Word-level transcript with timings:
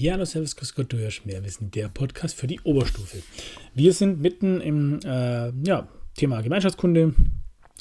Ja, 0.00 0.12
hallo, 0.12 0.24
servus, 0.24 0.54
grüß 0.54 0.76
Gott, 0.76 0.92
du 0.92 0.96
hörst 0.96 1.26
mehr 1.26 1.42
Wissen, 1.42 1.72
der 1.72 1.88
Podcast 1.88 2.36
für 2.36 2.46
die 2.46 2.60
Oberstufe. 2.60 3.20
Wir 3.74 3.92
sind 3.92 4.20
mitten 4.20 4.60
im 4.60 5.00
äh, 5.04 5.50
ja, 5.66 5.88
Thema 6.14 6.40
Gemeinschaftskunde 6.40 7.16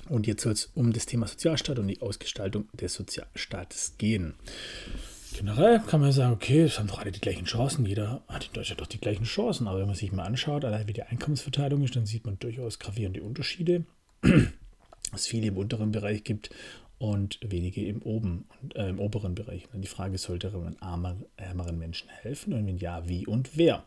und 0.09 0.25
jetzt 0.25 0.41
soll 0.41 0.53
es 0.53 0.71
um 0.73 0.91
das 0.93 1.05
Thema 1.05 1.27
Sozialstaat 1.27 1.77
und 1.77 1.87
die 1.87 2.01
Ausgestaltung 2.01 2.69
des 2.73 2.95
Sozialstaates 2.95 3.99
gehen. 3.99 4.33
Generell 5.37 5.79
kann 5.81 6.01
man 6.01 6.11
sagen, 6.11 6.33
okay, 6.33 6.63
es 6.63 6.79
haben 6.79 6.87
doch 6.87 6.97
alle 6.97 7.11
die 7.11 7.21
gleichen 7.21 7.45
Chancen, 7.45 7.85
jeder 7.85 8.23
hat 8.27 8.47
in 8.47 8.53
Deutschland 8.53 8.81
doch 8.81 8.87
die 8.87 8.99
gleichen 8.99 9.25
Chancen, 9.25 9.67
aber 9.67 9.77
wenn 9.77 9.85
man 9.85 9.95
sich 9.95 10.11
mal 10.11 10.23
anschaut, 10.23 10.65
allein 10.65 10.87
wie 10.87 10.93
die 10.93 11.03
Einkommensverteilung 11.03 11.83
ist, 11.83 11.95
dann 11.95 12.07
sieht 12.07 12.25
man 12.25 12.39
durchaus 12.39 12.79
gravierende 12.79 13.21
Unterschiede, 13.21 13.85
es 15.13 15.27
viele 15.27 15.49
im 15.49 15.57
unteren 15.57 15.91
Bereich 15.91 16.23
gibt 16.23 16.49
und 16.99 17.39
wenige 17.41 17.85
im, 17.85 18.01
oben, 18.01 18.45
äh, 18.75 18.89
im 18.89 18.99
oberen 18.99 19.35
Bereich. 19.35 19.67
Und 19.73 19.81
die 19.81 19.87
Frage, 19.87 20.17
sollte 20.17 20.49
man 20.49 20.77
ärmeren 21.37 21.77
Menschen 21.77 22.09
helfen 22.09 22.53
und 22.53 22.65
wenn 22.65 22.77
ja, 22.77 23.07
wie 23.07 23.27
und 23.27 23.57
wer? 23.57 23.83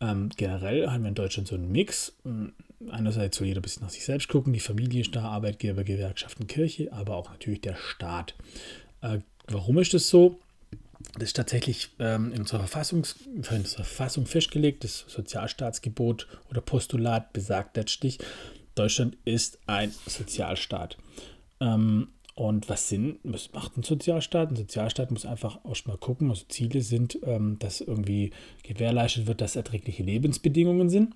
Ähm, 0.00 0.30
generell 0.36 0.88
haben 0.88 1.04
wir 1.04 1.08
in 1.08 1.14
Deutschland 1.14 1.48
so 1.48 1.54
einen 1.54 1.72
Mix. 1.72 2.12
Ähm, 2.26 2.52
einerseits 2.90 3.38
soll 3.38 3.46
jeder 3.46 3.60
ein 3.60 3.62
bisschen 3.62 3.84
nach 3.84 3.90
sich 3.90 4.04
selbst 4.04 4.28
gucken, 4.28 4.52
die 4.52 4.60
Familie 4.60 5.00
ist 5.00 5.14
da, 5.16 5.22
Arbeitgeber, 5.22 5.84
Gewerkschaften, 5.84 6.46
Kirche, 6.46 6.92
aber 6.92 7.16
auch 7.16 7.30
natürlich 7.30 7.62
der 7.62 7.76
Staat. 7.76 8.34
Äh, 9.00 9.20
warum 9.46 9.78
ist 9.78 9.94
das 9.94 10.08
so? 10.08 10.38
Das 11.14 11.24
ist 11.24 11.36
tatsächlich 11.36 11.90
ähm, 11.98 12.32
in, 12.32 12.40
unserer 12.40 12.60
Verfassung, 12.60 13.06
in 13.26 13.36
unserer 13.36 13.84
Verfassung 13.84 14.26
festgelegt. 14.26 14.84
Das 14.84 15.04
Sozialstaatsgebot 15.08 16.26
oder 16.50 16.60
Postulat 16.60 17.32
besagt 17.32 17.76
letztlich, 17.76 18.18
Deutschland 18.74 19.16
ist 19.24 19.58
ein 19.66 19.94
Sozialstaat. 20.06 20.98
Ähm, 21.60 22.08
und 22.34 22.68
was 22.68 22.88
Sinn, 22.88 23.18
was 23.22 23.52
macht 23.52 23.76
ein 23.76 23.84
Sozialstaat? 23.84 24.50
Ein 24.50 24.56
Sozialstaat 24.56 25.10
muss 25.10 25.24
einfach 25.24 25.64
erstmal 25.64 25.98
gucken, 25.98 26.30
also 26.30 26.44
Ziele 26.48 26.80
sind, 26.80 27.18
ähm, 27.22 27.58
dass 27.60 27.80
irgendwie 27.80 28.32
gewährleistet 28.64 29.26
wird, 29.26 29.40
dass 29.40 29.56
erträgliche 29.56 30.02
Lebensbedingungen 30.02 30.90
sind. 30.90 31.14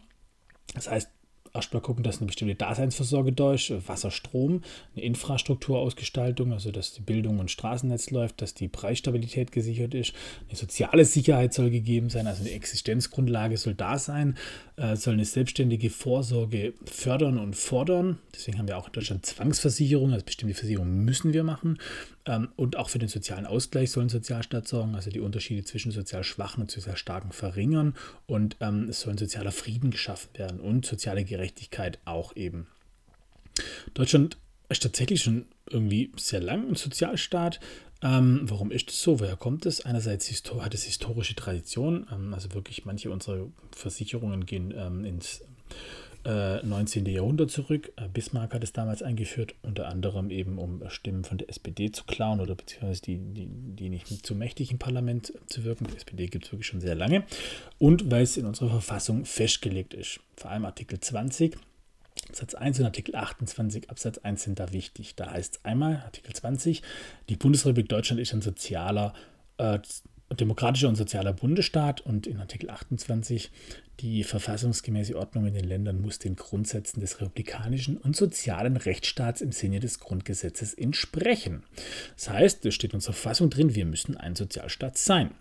Das 0.75 0.89
heißt, 0.89 1.11
erstmal 1.55 1.83
gucken, 1.83 2.05
dass 2.05 2.19
eine 2.19 2.27
bestimmte 2.27 2.55
Daseinsvorsorge 2.55 3.33
durch, 3.33 3.73
Wasser, 3.87 4.11
Strom, 4.11 4.63
eine 4.95 5.05
Infrastrukturausgestaltung, 5.05 6.53
also 6.53 6.71
dass 6.71 6.93
die 6.93 7.01
Bildung 7.01 7.39
und 7.39 7.51
Straßennetz 7.51 8.11
läuft, 8.11 8.43
dass 8.43 8.55
die 8.55 8.69
Preisstabilität 8.69 9.53
gesichert 9.53 9.95
ist, 9.95 10.13
eine 10.49 10.57
soziale 10.57 11.05
Sicherheit 11.05 11.55
soll 11.55 11.71
gegeben 11.71 12.11
sein, 12.11 12.27
also 12.27 12.43
eine 12.43 12.53
Existenzgrundlage 12.53 13.57
soll 13.57 13.75
da 13.75 13.99
sein, 13.99 14.37
äh, 14.77 14.97
soll 14.97 15.15
eine 15.15 15.25
selbstständige 15.25 15.91
Vorsorge 15.91 16.75
fördern 16.85 17.39
und 17.39 17.57
fordern. 17.57 18.19
Deswegen 18.35 18.59
haben 18.59 18.69
wir 18.69 18.79
auch 18.79 18.87
in 18.87 18.93
Deutschland 18.93 19.27
Zwangsversicherungen, 19.27 20.15
also 20.15 20.25
bestimmte 20.25 20.55
Versicherungen 20.55 21.05
müssen 21.05 21.33
wir 21.33 21.45
machen. 21.45 21.79
Ähm, 22.29 22.49
und 22.57 22.77
auch 22.77 22.91
für 22.91 22.99
den 22.99 23.09
sozialen 23.09 23.47
Ausgleich 23.47 23.91
soll 23.91 24.05
ein 24.05 24.09
Sozialstaat 24.11 24.69
sorgen, 24.69 24.95
also 24.95 25.11
die 25.11 25.21
Unterschiede 25.21 25.65
zwischen 25.65 25.91
sozial 25.91 26.23
schwachen 26.23 26.61
und 26.61 26.71
sozial 26.71 26.97
starken 26.97 27.33
verringern. 27.33 27.95
Und 28.27 28.57
ähm, 28.61 28.89
es 28.91 29.01
soll 29.01 29.15
ein 29.15 29.19
sozialer 29.19 29.51
Frieden 29.51 29.91
geschaffen 29.91 30.29
werden 30.35 30.61
und 30.61 30.85
soziale 30.87 31.25
Gerechtigkeit 31.25 31.99
auch 32.05 32.37
eben. 32.37 32.69
Deutschland 33.95 34.37
ist 34.69 34.83
tatsächlich 34.83 35.23
schon 35.23 35.47
irgendwie 35.69 36.13
sehr 36.17 36.41
lang 36.41 36.69
ein 36.69 36.75
Sozialstaat. 36.75 37.59
Ähm, 38.03 38.43
warum 38.45 38.71
ist 38.71 38.91
es 38.91 39.03
so? 39.03 39.19
Woher 39.19 39.37
kommt 39.37 39.67
es? 39.67 39.85
Einerseits 39.85 40.31
hat 40.61 40.75
es 40.75 40.85
historische 40.85 41.35
Tradition, 41.35 42.07
ähm, 42.13 42.35
also 42.35 42.53
wirklich 42.53 42.85
manche 42.85 43.11
unserer 43.11 43.49
Versicherungen 43.75 44.47
gehen 44.47 44.73
ähm, 44.77 45.05
ins 46.25 46.65
19. 46.65 47.07
Äh, 47.07 47.11
Jahrhundert 47.11 47.51
zurück. 47.51 47.93
Äh, 47.97 48.09
Bismarck 48.09 48.55
hat 48.55 48.65
es 48.65 48.73
damals 48.73 49.03
eingeführt, 49.03 49.55
unter 49.63 49.89
anderem 49.89 50.31
eben 50.31 50.59
um 50.59 50.83
Stimmen 50.89 51.25
von 51.25 51.39
der 51.39 51.49
SPD 51.49 51.91
zu 51.91 52.05
klauen 52.05 52.41
oder 52.41 52.55
beziehungsweise 52.55 53.03
die, 53.03 53.19
die, 53.19 53.47
die 53.47 53.89
nicht 53.89 54.27
zu 54.27 54.35
mächtig 54.35 54.71
im 54.71 54.79
Parlament 54.79 55.33
zu 55.47 55.65
wirken. 55.65 55.87
Die 55.87 55.97
SPD 55.97 56.27
gibt 56.27 56.47
es 56.47 56.53
wirklich 56.53 56.67
schon 56.67 56.81
sehr 56.81 56.95
lange. 56.95 57.25
Und 57.79 58.11
weil 58.11 58.23
es 58.23 58.37
in 58.37 58.47
unserer 58.47 58.71
Verfassung 58.71 59.25
festgelegt 59.25 59.95
ist. 59.95 60.21
Vor 60.37 60.51
allem 60.51 60.65
Artikel 60.65 61.01
20 61.01 61.57
Absatz 62.29 62.55
1 62.55 62.81
und 62.81 62.85
Artikel 62.85 63.15
28 63.15 63.91
Absatz 63.91 64.19
1 64.19 64.43
sind 64.43 64.59
da 64.59 64.73
wichtig. 64.73 65.15
Da 65.15 65.31
heißt 65.31 65.57
es 65.57 65.65
einmal, 65.65 66.03
Artikel 66.05 66.35
20, 66.35 66.83
die 67.29 67.37
Bundesrepublik 67.37 67.89
Deutschland 67.89 68.21
ist 68.21 68.35
ein 68.35 68.43
sozialer 68.43 69.15
äh, 69.59 69.79
demokratischer 70.35 70.89
und 70.89 70.97
sozialer 70.97 71.33
Bundesstaat 71.33 72.01
und 72.01 72.27
in 72.27 72.39
Artikel 72.39 72.71
28 72.71 73.51
die 74.01 74.23
verfassungsgemäße 74.23 75.17
Ordnung 75.17 75.47
in 75.47 75.55
den 75.55 75.65
Ländern 75.65 76.01
muss 76.01 76.21
den 76.21 76.37
Grundsätzen 76.37 77.01
des 77.01 77.21
republikanischen 77.21 77.97
und 77.97 78.15
sozialen 78.15 78.77
Rechtsstaats 78.77 79.41
im 79.41 79.51
Sinne 79.51 79.81
des 79.81 79.99
Grundgesetzes 79.99 80.75
entsprechen. 80.75 81.65
Das 82.15 82.31
heißt, 82.31 82.65
es 82.67 82.75
steht 82.75 82.93
in 82.93 82.99
unserer 82.99 83.15
Verfassung 83.15 83.51
drin, 83.51 83.75
wir 83.75 83.87
müssen 83.87 84.17
ein 84.17 84.37
Sozialstaat 84.37 84.97
sein. 84.99 85.33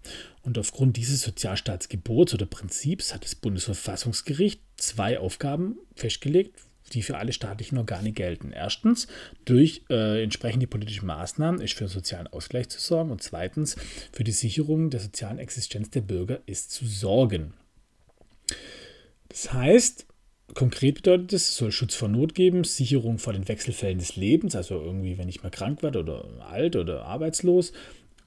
Und 0.41 0.57
aufgrund 0.57 0.97
dieses 0.97 1.21
Sozialstaatsgebots 1.21 2.33
oder 2.33 2.47
Prinzips 2.47 3.13
hat 3.13 3.23
das 3.25 3.35
Bundesverfassungsgericht 3.35 4.59
zwei 4.77 5.19
Aufgaben 5.19 5.77
festgelegt, 5.95 6.55
die 6.93 7.01
für 7.01 7.17
alle 7.17 7.33
staatlichen 7.33 7.77
Organe 7.77 8.11
gelten. 8.11 8.51
Erstens, 8.51 9.07
durch 9.45 9.83
äh, 9.89 10.23
entsprechende 10.23 10.67
politische 10.67 11.05
Maßnahmen 11.05 11.61
ist 11.61 11.73
für 11.73 11.87
sozialen 11.87 12.27
Ausgleich 12.27 12.69
zu 12.69 12.79
sorgen 12.79 13.11
und 13.11 13.21
zweitens, 13.21 13.75
für 14.11 14.23
die 14.23 14.31
Sicherung 14.31 14.89
der 14.89 14.99
sozialen 14.99 15.39
Existenz 15.39 15.89
der 15.89 16.01
Bürger 16.01 16.39
ist 16.45 16.71
zu 16.71 16.85
sorgen. 16.85 17.53
Das 19.29 19.53
heißt, 19.53 20.05
konkret 20.53 20.95
bedeutet 20.95 21.33
es, 21.33 21.49
es 21.49 21.57
soll 21.57 21.71
Schutz 21.71 21.95
vor 21.95 22.07
Not 22.07 22.33
geben, 22.33 22.63
Sicherung 22.63 23.19
vor 23.19 23.33
den 23.33 23.47
Wechselfällen 23.47 23.99
des 23.99 24.15
Lebens, 24.15 24.55
also 24.55 24.81
irgendwie, 24.81 25.17
wenn 25.17 25.29
ich 25.29 25.43
mal 25.43 25.49
krank 25.49 25.83
werde 25.83 25.99
oder 25.99 26.25
alt 26.49 26.75
oder 26.75 27.05
arbeitslos, 27.05 27.73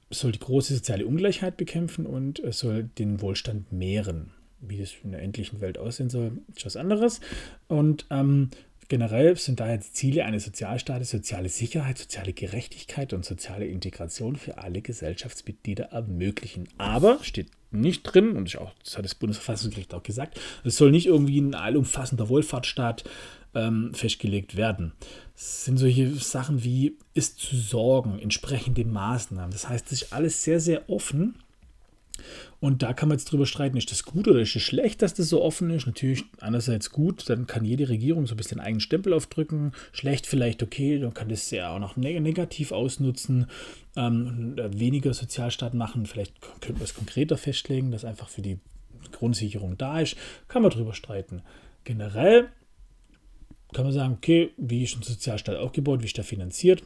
soll 0.09 0.31
die 0.31 0.39
große 0.39 0.75
soziale 0.75 1.07
Ungleichheit 1.07 1.57
bekämpfen 1.57 2.05
und 2.05 2.41
soll 2.49 2.83
den 2.83 3.21
Wohlstand 3.21 3.71
mehren 3.71 4.31
wie 4.61 4.77
das 4.77 4.93
in 5.03 5.11
der 5.11 5.21
endlichen 5.21 5.61
Welt 5.61 5.77
aussehen 5.77 6.09
soll, 6.09 6.31
ist 6.55 6.65
was 6.65 6.77
anderes. 6.77 7.19
Und 7.67 8.05
ähm, 8.09 8.49
generell 8.87 9.37
sind 9.37 9.59
daher 9.59 9.77
die 9.77 9.91
Ziele 9.91 10.25
eines 10.25 10.45
Sozialstaates 10.45 11.09
soziale 11.09 11.49
Sicherheit, 11.49 11.97
soziale 11.97 12.33
Gerechtigkeit 12.33 13.13
und 13.13 13.25
soziale 13.25 13.65
Integration 13.65 14.35
für 14.35 14.57
alle 14.57 14.81
Gesellschaftsmitglieder 14.81 15.85
ermöglichen. 15.85 16.67
Aber 16.77 17.19
steht 17.23 17.47
nicht 17.71 18.03
drin, 18.03 18.35
und 18.35 18.55
auch, 18.57 18.73
das 18.83 18.97
hat 18.97 19.05
das 19.05 19.15
Bundesverfassungsgericht 19.15 19.93
auch 19.93 20.03
gesagt, 20.03 20.39
es 20.63 20.75
soll 20.75 20.91
nicht 20.91 21.05
irgendwie 21.05 21.39
ein 21.39 21.55
allumfassender 21.55 22.27
Wohlfahrtsstaat 22.27 23.05
ähm, 23.55 23.93
festgelegt 23.93 24.57
werden. 24.57 24.91
Es 25.35 25.65
sind 25.65 25.77
solche 25.77 26.13
Sachen 26.15 26.63
wie 26.63 26.97
ist 27.13 27.39
zu 27.39 27.55
sorgen, 27.55 28.19
entsprechende 28.19 28.85
Maßnahmen. 28.85 29.51
Das 29.51 29.69
heißt, 29.69 29.85
es 29.87 30.03
ist 30.03 30.13
alles 30.13 30.43
sehr, 30.43 30.59
sehr 30.59 30.89
offen 30.89 31.35
und 32.59 32.83
da 32.83 32.93
kann 32.93 33.09
man 33.09 33.17
jetzt 33.17 33.31
drüber 33.31 33.45
streiten, 33.45 33.77
ist 33.77 33.91
das 33.91 34.03
gut 34.03 34.27
oder 34.27 34.39
ist 34.39 34.55
es 34.55 34.61
schlecht, 34.61 35.01
dass 35.01 35.13
das 35.13 35.29
so 35.29 35.41
offen 35.41 35.69
ist? 35.69 35.87
Natürlich 35.87 36.23
einerseits 36.39 36.91
gut, 36.91 37.29
dann 37.29 37.47
kann 37.47 37.65
jede 37.65 37.89
Regierung 37.89 38.27
so 38.27 38.35
ein 38.35 38.37
bisschen 38.37 38.59
eigenen 38.59 38.81
Stempel 38.81 39.13
aufdrücken. 39.13 39.71
Schlecht 39.91 40.27
vielleicht 40.27 40.63
okay, 40.63 40.99
dann 40.99 41.13
kann 41.13 41.29
das 41.29 41.49
ja 41.51 41.73
auch 41.73 41.79
noch 41.79 41.97
negativ 41.97 42.71
ausnutzen. 42.71 43.47
Ähm, 43.95 44.55
weniger 44.57 45.13
Sozialstaat 45.13 45.73
machen, 45.73 46.05
vielleicht 46.05 46.39
könnte 46.61 46.73
man 46.73 46.83
es 46.83 46.93
konkreter 46.93 47.37
festlegen, 47.37 47.91
dass 47.91 48.05
einfach 48.05 48.29
für 48.29 48.41
die 48.41 48.59
Grundsicherung 49.11 49.77
da 49.77 49.99
ist. 49.99 50.15
Kann 50.47 50.61
man 50.61 50.71
drüber 50.71 50.93
streiten. 50.93 51.41
Generell 51.83 52.49
kann 53.73 53.85
man 53.85 53.93
sagen, 53.93 54.13
okay, 54.13 54.51
wie 54.57 54.83
ist 54.83 54.95
ein 54.95 55.03
Sozialstaat 55.03 55.55
aufgebaut, 55.55 56.01
wie 56.01 56.05
ist 56.05 56.17
der 56.17 56.23
finanziert? 56.23 56.83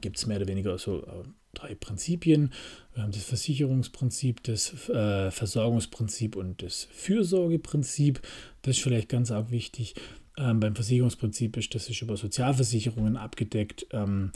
Gibt 0.00 0.18
es 0.18 0.26
mehr 0.26 0.38
oder 0.38 0.48
weniger 0.48 0.78
so 0.78 1.02
äh, 1.04 1.24
drei 1.54 1.74
Prinzipien. 1.74 2.52
Wir 2.94 3.02
haben 3.02 3.12
das 3.12 3.24
Versicherungsprinzip, 3.24 4.42
das 4.42 4.88
äh, 4.88 5.30
Versorgungsprinzip 5.30 6.36
und 6.36 6.62
das 6.62 6.88
Fürsorgeprinzip. 6.92 8.20
Das 8.62 8.76
ist 8.76 8.82
vielleicht 8.82 9.08
ganz 9.08 9.30
arg 9.30 9.50
wichtig. 9.50 9.94
Ähm, 10.38 10.60
beim 10.60 10.74
Versicherungsprinzip 10.74 11.56
ist 11.56 11.74
das 11.74 11.88
ist 11.88 12.02
über 12.02 12.16
Sozialversicherungen 12.16 13.16
abgedeckt. 13.16 13.86
Ähm, 13.92 14.32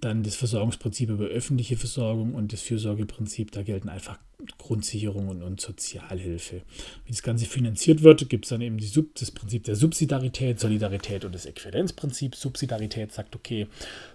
dann 0.00 0.24
das 0.24 0.34
Versorgungsprinzip 0.34 1.10
über 1.10 1.26
öffentliche 1.26 1.76
Versorgung 1.76 2.34
und 2.34 2.52
das 2.52 2.60
Fürsorgeprinzip, 2.60 3.52
da 3.52 3.62
gelten 3.62 3.88
einfach 3.88 4.18
Grundsicherungen 4.58 5.42
und 5.42 5.60
Sozialhilfe. 5.60 6.62
Wie 7.04 7.12
das 7.12 7.22
Ganze 7.22 7.46
finanziert 7.46 8.02
wird, 8.02 8.28
gibt 8.28 8.44
es 8.44 8.50
dann 8.50 8.60
eben 8.60 8.78
Sub, 8.80 9.14
das 9.14 9.30
Prinzip 9.30 9.64
der 9.64 9.76
Subsidiarität, 9.76 10.60
Solidarität 10.60 11.24
und 11.24 11.34
das 11.34 11.46
Äquivalenzprinzip. 11.46 12.34
Subsidiarität 12.34 13.12
sagt, 13.12 13.36
okay, 13.36 13.66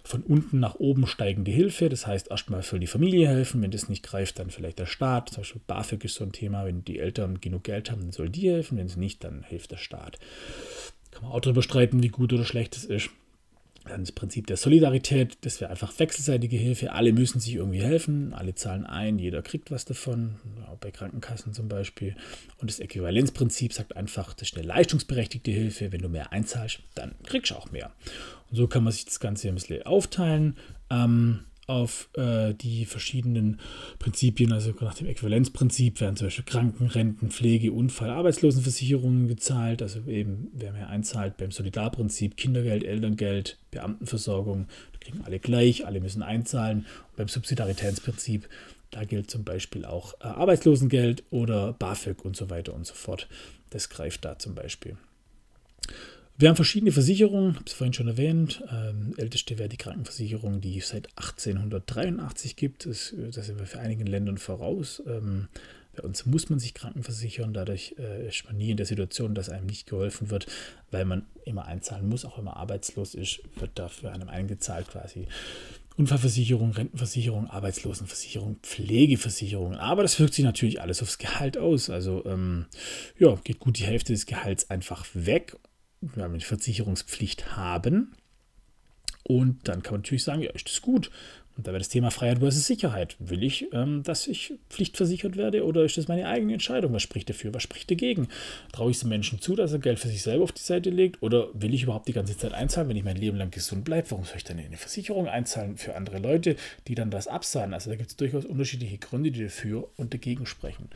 von 0.03 0.21
unten 0.21 0.59
nach 0.59 0.75
oben 0.75 1.07
steigende 1.07 1.51
Hilfe, 1.51 1.89
das 1.89 2.07
heißt 2.07 2.29
erstmal 2.31 2.63
soll 2.63 2.79
die 2.79 2.87
Familie 2.87 3.27
helfen, 3.27 3.61
wenn 3.61 3.71
das 3.71 3.89
nicht 3.89 4.03
greift, 4.03 4.39
dann 4.39 4.49
vielleicht 4.49 4.79
der 4.79 4.85
Staat. 4.85 5.29
Zum 5.29 5.41
Beispiel 5.41 5.61
BAföG 5.65 6.03
ist 6.05 6.15
so 6.15 6.23
ein 6.23 6.31
Thema, 6.31 6.65
wenn 6.65 6.83
die 6.83 6.99
Eltern 6.99 7.41
genug 7.41 7.63
Geld 7.63 7.91
haben, 7.91 8.01
dann 8.01 8.11
soll 8.11 8.29
die 8.29 8.49
helfen, 8.49 8.77
wenn 8.77 8.87
es 8.87 8.97
nicht, 8.97 9.23
dann 9.23 9.43
hilft 9.43 9.71
der 9.71 9.77
Staat. 9.77 10.19
Kann 11.11 11.23
man 11.23 11.31
auch 11.31 11.41
darüber 11.41 11.61
streiten, 11.61 12.03
wie 12.03 12.09
gut 12.09 12.33
oder 12.33 12.45
schlecht 12.45 12.75
es 12.77 12.85
ist. 12.85 13.09
Das 13.87 14.11
Prinzip 14.11 14.47
der 14.47 14.57
Solidarität, 14.57 15.37
das 15.41 15.61
wäre 15.61 15.71
einfach 15.71 15.97
wechselseitige 15.97 16.57
Hilfe. 16.57 16.93
Alle 16.93 17.13
müssen 17.13 17.39
sich 17.39 17.55
irgendwie 17.55 17.81
helfen, 17.81 18.33
alle 18.33 18.55
zahlen 18.55 18.85
ein, 18.85 19.19
jeder 19.19 19.41
kriegt 19.41 19.71
was 19.71 19.85
davon, 19.85 20.35
auch 20.67 20.77
bei 20.77 20.91
Krankenkassen 20.91 21.53
zum 21.53 21.67
Beispiel. 21.67 22.15
Und 22.59 22.69
das 22.69 22.79
Äquivalenzprinzip 22.79 23.73
sagt 23.73 23.95
einfach, 23.95 24.33
das 24.33 24.49
ist 24.49 24.57
eine 24.57 24.67
leistungsberechtigte 24.67 25.51
Hilfe. 25.51 25.91
Wenn 25.91 26.01
du 26.01 26.09
mehr 26.09 26.31
einzahlst, 26.31 26.79
dann 26.95 27.15
kriegst 27.23 27.51
du 27.51 27.55
auch 27.55 27.71
mehr. 27.71 27.91
Und 28.49 28.57
so 28.57 28.67
kann 28.67 28.83
man 28.83 28.93
sich 28.93 29.05
das 29.05 29.19
Ganze 29.19 29.47
ein 29.47 29.55
bisschen 29.55 29.83
aufteilen. 29.83 30.57
Ähm, 30.89 31.41
auf 31.67 32.09
äh, 32.13 32.53
die 32.53 32.85
verschiedenen 32.85 33.59
Prinzipien, 33.99 34.53
also 34.53 34.73
nach 34.79 34.93
dem 34.93 35.07
Äquivalenzprinzip 35.07 35.99
werden 35.99 36.15
zum 36.15 36.27
Beispiel 36.27 36.45
Krankenrenten, 36.45 37.29
Pflege, 37.29 37.73
Unfall, 37.73 38.09
Arbeitslosenversicherungen 38.09 39.27
gezahlt, 39.27 39.81
also 39.81 39.99
eben 40.07 40.49
wer 40.53 40.71
mehr 40.71 40.87
einzahlt 40.89 41.35
beim 41.35 41.51
Solidarprinzip, 41.51 42.37
Kindergeld, 42.37 42.85
Elterngeld, 42.85 43.57
Beamtenversorgung, 43.71 44.67
da 44.93 44.99
kriegen 44.99 45.21
alle 45.25 45.39
gleich, 45.39 45.85
alle 45.85 45.99
müssen 45.99 46.23
einzahlen. 46.23 46.85
Und 47.09 47.17
beim 47.17 47.27
Subsidiaritätsprinzip, 47.27 48.47
da 48.91 49.03
gilt 49.03 49.29
zum 49.29 49.43
Beispiel 49.43 49.83
auch 49.83 50.13
äh, 50.21 50.23
Arbeitslosengeld 50.23 51.23
oder 51.31 51.73
BAföG 51.73 52.23
und 52.23 52.37
so 52.37 52.49
weiter 52.49 52.73
und 52.73 52.87
so 52.87 52.93
fort. 52.93 53.27
Das 53.71 53.89
greift 53.89 54.23
da 54.23 54.39
zum 54.39 54.55
Beispiel. 54.55 54.95
Wir 56.39 56.49
haben 56.49 56.55
verschiedene 56.55 56.91
Versicherungen, 56.91 57.55
habe 57.55 57.65
es 57.65 57.73
vorhin 57.73 57.93
schon 57.93 58.07
erwähnt. 58.07 58.63
Ähm, 58.71 59.15
älteste 59.17 59.57
wäre 59.57 59.69
die 59.69 59.77
Krankenversicherung, 59.77 60.61
die 60.61 60.77
es 60.77 60.89
seit 60.89 61.07
1883 61.15 62.55
gibt. 62.55 62.85
Das, 62.85 63.11
das 63.31 63.47
sind 63.47 63.57
wir 63.57 63.65
für 63.65 63.79
einigen 63.79 64.05
Ländern 64.05 64.37
voraus. 64.37 65.01
Ähm, 65.07 65.47
bei 65.95 66.03
uns 66.03 66.27
muss 66.27 66.51
man 66.51 66.59
sich 66.59 66.75
krankenversichern, 66.75 67.53
dadurch 67.53 67.95
äh, 67.97 68.27
ist 68.27 68.45
man 68.45 68.55
nie 68.55 68.69
in 68.69 68.77
der 68.77 68.85
Situation, 68.85 69.33
dass 69.33 69.49
einem 69.49 69.65
nicht 69.65 69.87
geholfen 69.87 70.29
wird, 70.29 70.45
weil 70.91 71.05
man 71.05 71.25
immer 71.43 71.65
einzahlen 71.65 72.07
muss, 72.07 72.23
auch 72.23 72.37
wenn 72.37 72.45
man 72.45 72.53
arbeitslos 72.53 73.15
ist, 73.15 73.39
wird 73.55 73.71
dafür 73.73 74.11
einem 74.11 74.29
eingezahlt 74.29 74.89
quasi. 74.89 75.27
Unfallversicherung, 75.97 76.73
Rentenversicherung, 76.73 77.47
Arbeitslosenversicherung, 77.47 78.57
Pflegeversicherung. 78.61 79.73
Aber 79.73 80.03
das 80.03 80.19
wirkt 80.19 80.35
sich 80.35 80.45
natürlich 80.45 80.79
alles 80.79 81.01
aufs 81.01 81.17
Gehalt 81.17 81.57
aus. 81.57 81.89
Also 81.89 82.23
ähm, 82.27 82.67
ja, 83.17 83.33
geht 83.43 83.57
gut 83.57 83.79
die 83.79 83.85
Hälfte 83.85 84.13
des 84.13 84.27
Gehalts 84.27 84.69
einfach 84.69 85.07
weg 85.15 85.57
eine 86.01 86.39
Versicherungspflicht 86.39 87.55
haben. 87.55 88.15
Und 89.23 89.67
dann 89.67 89.83
kann 89.83 89.93
man 89.93 90.01
natürlich 90.01 90.23
sagen, 90.23 90.41
ja, 90.41 90.51
ist 90.51 90.69
das 90.69 90.81
gut. 90.81 91.11
Und 91.57 91.65
da 91.65 91.71
wäre 91.71 91.79
das 91.79 91.89
Thema 91.89 92.11
Freiheit 92.11 92.39
versus 92.39 92.67
Sicherheit. 92.67 93.15
Will 93.19 93.43
ich, 93.43 93.67
ähm, 93.73 94.03
dass 94.03 94.27
ich 94.27 94.53
pflichtversichert 94.69 95.37
werde 95.37 95.65
oder 95.65 95.83
ist 95.83 95.97
das 95.97 96.07
meine 96.07 96.27
eigene 96.27 96.53
Entscheidung? 96.53 96.93
Was 96.93 97.01
spricht 97.01 97.29
dafür? 97.29 97.53
Was 97.53 97.63
spricht 97.63 97.89
dagegen? 97.89 98.27
Traue 98.71 98.91
ich 98.91 98.97
es 98.97 99.01
dem 99.01 99.09
Menschen 99.09 99.41
zu, 99.41 99.55
dass 99.55 99.73
er 99.73 99.79
Geld 99.79 99.97
für 99.97 100.07
sich 100.07 100.21
selber 100.21 100.43
auf 100.43 100.51
die 100.51 100.61
Seite 100.61 100.91
legt? 100.91 101.21
Oder 101.23 101.47
will 101.53 101.73
ich 101.73 101.83
überhaupt 101.83 102.07
die 102.07 102.13
ganze 102.13 102.37
Zeit 102.37 102.53
einzahlen, 102.53 102.89
wenn 102.89 102.95
ich 102.95 103.03
mein 103.03 103.17
Leben 103.17 103.37
lang 103.37 103.49
gesund 103.49 103.85
bleibe? 103.85 104.11
Warum 104.11 104.23
soll 104.23 104.37
ich 104.37 104.43
dann 104.43 104.59
eine 104.59 104.77
Versicherung 104.77 105.27
einzahlen 105.27 105.77
für 105.77 105.95
andere 105.95 106.19
Leute, 106.19 106.55
die 106.87 106.93
dann 106.93 107.09
das 107.09 107.27
abzahlen? 107.27 107.73
Also 107.73 107.89
da 107.89 107.95
gibt 107.95 108.11
es 108.11 108.15
durchaus 108.15 108.45
unterschiedliche 108.45 108.99
Gründe, 108.99 109.31
die 109.31 109.43
dafür 109.43 109.89
und 109.97 110.13
dagegen 110.13 110.45
sprechen. 110.45 110.89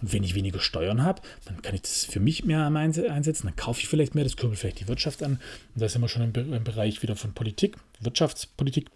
Und 0.00 0.14
wenn 0.14 0.24
ich 0.24 0.34
weniger 0.34 0.60
Steuern 0.60 1.02
habe, 1.02 1.20
dann 1.44 1.60
kann 1.60 1.74
ich 1.74 1.82
das 1.82 2.06
für 2.06 2.20
mich 2.20 2.42
mehr 2.44 2.64
einsetzen. 2.64 3.48
Dann 3.48 3.56
kaufe 3.56 3.80
ich 3.80 3.88
vielleicht 3.88 4.14
mehr, 4.14 4.24
das 4.24 4.36
kurbelt 4.38 4.58
vielleicht 4.58 4.80
die 4.80 4.88
Wirtschaft 4.88 5.22
an. 5.22 5.32
Und 5.74 5.82
da 5.82 5.88
sind 5.90 6.00
wir 6.00 6.08
schon 6.08 6.22
im 6.34 6.64
Bereich 6.64 7.02
wieder 7.02 7.16
von 7.16 7.34
Politik, 7.34 7.76
Wirtschaftspolitik 8.00 8.86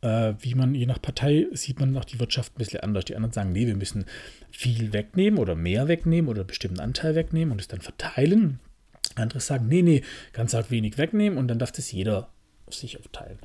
äh, 0.00 0.34
wie 0.40 0.54
man 0.54 0.74
je 0.74 0.86
nach 0.86 1.00
Partei 1.00 1.46
sieht 1.52 1.80
man 1.80 1.96
auch 1.96 2.04
die 2.04 2.20
Wirtschaft 2.20 2.54
ein 2.54 2.58
bisschen 2.58 2.80
anders. 2.80 3.06
Die 3.06 3.16
anderen 3.16 3.32
sagen, 3.32 3.52
nee, 3.52 3.66
wir 3.66 3.76
müssen 3.76 4.04
viel 4.50 4.92
wegnehmen 4.92 5.38
oder 5.38 5.54
mehr 5.54 5.88
wegnehmen 5.88 6.28
oder 6.28 6.40
einen 6.40 6.48
bestimmten 6.48 6.80
Anteil 6.80 7.14
wegnehmen 7.14 7.52
und 7.52 7.60
es 7.60 7.68
dann 7.68 7.80
verteilen. 7.80 8.60
Andere 9.16 9.40
sagen, 9.40 9.68
nee, 9.68 9.82
nee, 9.82 10.02
ganz 10.32 10.54
arg 10.54 10.70
wenig 10.70 10.98
wegnehmen 10.98 11.38
und 11.38 11.48
dann 11.48 11.58
darf 11.58 11.72
das 11.72 11.90
jeder 11.90 12.28
auf 12.66 12.74
sich 12.74 12.98
aufteilen. 12.98 13.38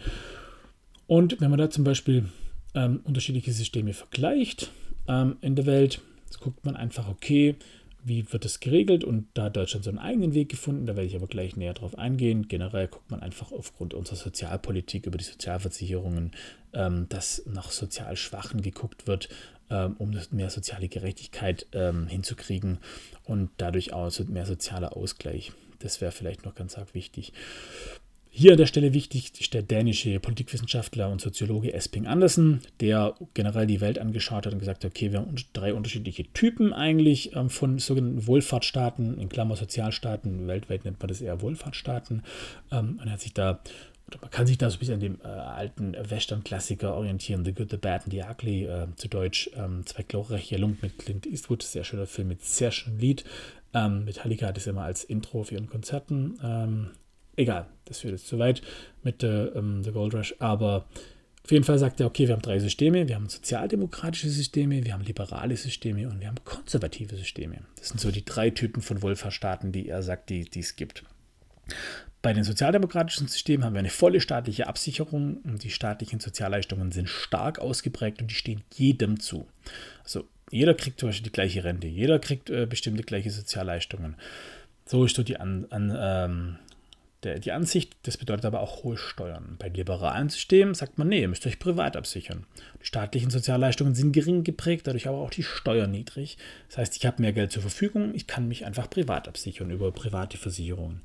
Und 1.07 1.41
wenn 1.41 1.50
man 1.50 1.59
da 1.59 1.69
zum 1.69 1.83
Beispiel 1.83 2.29
ähm, 2.75 3.01
unterschiedliche 3.03 3.51
Systeme 3.51 3.94
vergleicht 3.94 4.71
ähm, 5.07 5.38
in 5.41 5.55
der 5.55 5.65
Welt, 5.65 6.01
guckt 6.39 6.65
man 6.65 6.75
einfach, 6.75 7.07
okay, 7.07 7.55
wie 8.03 8.31
wird 8.31 8.45
das 8.45 8.59
geregelt? 8.59 9.03
Und 9.03 9.27
da 9.33 9.44
hat 9.44 9.55
Deutschland 9.55 9.83
so 9.83 9.89
einen 9.89 10.00
eigenen 10.00 10.33
Weg 10.33 10.50
gefunden, 10.50 10.85
da 10.85 10.95
werde 10.95 11.07
ich 11.07 11.15
aber 11.15 11.27
gleich 11.27 11.55
näher 11.55 11.73
drauf 11.73 11.97
eingehen. 11.97 12.47
Generell 12.47 12.88
guckt 12.88 13.09
man 13.11 13.21
einfach 13.21 13.51
aufgrund 13.51 13.94
unserer 13.94 14.17
Sozialpolitik 14.17 15.05
über 15.05 15.17
die 15.17 15.23
Sozialversicherungen, 15.23 16.31
ähm, 16.73 17.07
dass 17.09 17.44
nach 17.45 17.71
sozial 17.71 18.15
Schwachen 18.15 18.61
geguckt 18.61 19.07
wird, 19.07 19.29
ähm, 19.69 19.95
um 19.97 20.17
mehr 20.31 20.50
soziale 20.50 20.89
Gerechtigkeit 20.89 21.67
ähm, 21.71 22.07
hinzukriegen 22.07 22.79
und 23.23 23.50
dadurch 23.57 23.94
auch 23.94 24.11
mehr 24.27 24.45
sozialer 24.45 24.95
Ausgleich. 24.95 25.51
Das 25.79 26.01
wäre 26.01 26.11
vielleicht 26.11 26.45
noch 26.45 26.55
ganz 26.55 26.77
arg 26.77 26.94
wichtig. 26.94 27.33
Hier 28.35 28.53
an 28.53 28.57
der 28.57 28.65
Stelle 28.65 28.95
wichtig 28.95 29.31
ist 29.39 29.53
der 29.53 29.62
dänische 29.62 30.19
Politikwissenschaftler 30.19 31.07
und 31.12 31.21
Soziologe 31.21 31.71
Esping 31.71 32.07
Andersen, 32.07 32.62
der 32.80 33.13
generell 33.35 33.68
die 33.68 33.80
Welt 33.80 34.00
angeschaut 34.00 34.47
hat 34.47 34.53
und 34.53 34.57
gesagt 34.57 34.83
hat, 34.83 34.89
okay, 34.89 35.12
wir 35.12 35.19
haben 35.19 35.35
drei 35.53 35.71
unterschiedliche 35.71 36.24
Typen 36.33 36.74
eigentlich 36.74 37.35
ähm, 37.35 37.51
von 37.51 37.77
sogenannten 37.77 38.25
Wohlfahrtsstaaten, 38.25 39.19
in 39.19 39.30
Klammer 39.30 39.56
Sozialstaaten, 39.56 40.47
weltweit 40.47 40.83
nennt 40.83 41.00
man 41.00 41.09
das 41.09 41.21
eher 41.21 41.41
Wohlfahrtsstaaten. 41.41 42.24
Ähm, 42.71 42.95
man 42.95 43.12
hat 43.12 43.21
sich 43.21 43.35
da 43.35 43.59
man 44.19 44.31
kann 44.31 44.47
sich 44.47 44.57
da 44.57 44.69
so 44.69 44.77
ein 44.77 44.79
bisschen 44.79 44.95
an 44.95 45.00
dem 45.00 45.21
äh, 45.24 45.27
alten 45.27 45.94
Western-Klassiker 45.94 46.95
orientieren, 46.95 47.45
The 47.45 47.53
Good, 47.53 47.69
The 47.69 47.77
Bad 47.77 48.06
and 48.06 48.13
The 48.13 48.24
Ugly, 48.24 48.65
äh, 48.65 48.88
zu 48.95 49.09
Deutsch 49.09 49.51
ähm, 49.56 49.86
Zwei 49.86 50.01
glorreiche 50.01 50.57
Lump 50.57 50.81
mit 50.81 50.97
Clint 50.97 51.27
Eastwood, 51.27 51.62
sehr 51.62 51.83
schöner 51.83 52.07
Film 52.07 52.29
mit 52.29 52.44
sehr 52.44 52.71
schönem 52.71 52.97
Lied. 52.97 53.25
Ähm, 53.75 54.06
Metallica 54.06 54.47
hat 54.47 54.57
es 54.57 54.65
immer 54.65 54.81
als 54.81 55.03
Intro 55.03 55.44
für 55.44 55.53
ihren 55.53 55.69
Konzerten 55.69 56.39
ähm, 56.44 56.89
egal, 57.35 57.68
das 57.85 58.00
führt 58.00 58.13
jetzt 58.13 58.27
zu 58.27 58.39
weit 58.39 58.62
mit 59.03 59.21
der 59.21 59.56
ähm, 59.56 59.83
The 59.83 59.91
Gold 59.91 60.13
Rush, 60.13 60.35
aber 60.39 60.85
auf 61.44 61.51
jeden 61.51 61.65
Fall 61.65 61.77
sagt 61.77 62.00
er, 62.00 62.06
okay, 62.06 62.27
wir 62.27 62.35
haben 62.35 62.41
drei 62.41 62.59
Systeme. 62.59 63.07
Wir 63.09 63.15
haben 63.15 63.27
sozialdemokratische 63.27 64.30
Systeme, 64.30 64.85
wir 64.85 64.94
haben 64.94 65.03
liberale 65.03 65.57
Systeme 65.57 66.07
und 66.07 66.21
wir 66.21 66.27
haben 66.27 66.38
konservative 66.45 67.18
Systeme. 67.18 67.57
Das 67.77 67.89
sind 67.89 68.00
so 68.00 68.12
die 68.12 68.24
drei 68.24 68.50
Typen 68.50 68.81
von 68.81 69.01
Wohlfahrtsstaaten, 69.01 69.74
die 69.74 69.89
er 69.89 70.03
sagt, 70.03 70.30
die, 70.30 70.45
die 70.45 70.62
es 70.62 70.77
gibt. 70.77 71.03
Bei 72.21 72.31
den 72.31 72.45
sozialdemokratischen 72.45 73.27
Systemen 73.27 73.65
haben 73.65 73.74
wir 73.74 73.79
eine 73.79 73.89
volle 73.89 74.21
staatliche 74.21 74.68
Absicherung 74.68 75.38
und 75.44 75.63
die 75.65 75.69
staatlichen 75.69 76.21
Sozialleistungen 76.21 76.94
sind 76.94 77.09
stark 77.09 77.59
ausgeprägt 77.59 78.21
und 78.21 78.31
die 78.31 78.36
stehen 78.36 78.63
jedem 78.74 79.19
zu. 79.19 79.45
Also 80.06 80.25
jeder 80.50 80.74
kriegt 80.74 81.01
zum 81.01 81.09
Beispiel 81.09 81.25
die 81.25 81.33
gleiche 81.33 81.65
Rente, 81.65 81.88
jeder 81.88 82.19
kriegt 82.19 82.50
äh, 82.50 82.65
bestimmte 82.65 83.03
gleiche 83.03 83.31
Sozialleistungen. 83.31 84.15
So 84.86 85.03
ist 85.03 85.18
so 85.18 85.24
die 85.24 85.38
an, 85.38 85.65
an, 85.69 85.94
ähm, 85.97 86.59
der, 87.23 87.39
die 87.39 87.51
Ansicht, 87.51 87.95
das 88.03 88.17
bedeutet 88.17 88.45
aber 88.45 88.59
auch 88.59 88.83
hohe 88.83 88.97
Steuern. 88.97 89.55
Bei 89.59 89.69
liberalen 89.69 90.29
Systemen 90.29 90.73
sagt 90.73 90.97
man, 90.97 91.07
nee, 91.07 91.21
ihr 91.21 91.27
müsst 91.27 91.45
euch 91.45 91.59
privat 91.59 91.95
absichern. 91.95 92.45
Die 92.81 92.85
staatlichen 92.85 93.29
Sozialleistungen 93.29 93.95
sind 93.95 94.11
gering 94.11 94.43
geprägt, 94.43 94.87
dadurch 94.87 95.07
aber 95.07 95.17
auch 95.17 95.29
die 95.29 95.43
Steuern 95.43 95.91
niedrig. 95.91 96.37
Das 96.69 96.77
heißt, 96.77 96.97
ich 96.97 97.05
habe 97.05 97.21
mehr 97.21 97.33
Geld 97.33 97.51
zur 97.51 97.61
Verfügung, 97.61 98.13
ich 98.13 98.27
kann 98.27 98.47
mich 98.47 98.65
einfach 98.65 98.89
privat 98.89 99.27
absichern 99.27 99.71
über 99.71 99.91
private 99.91 100.37
Versicherungen. 100.37 101.01